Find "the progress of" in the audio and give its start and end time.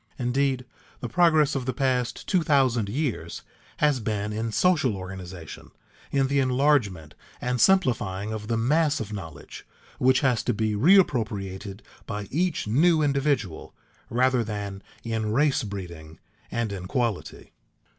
0.99-1.67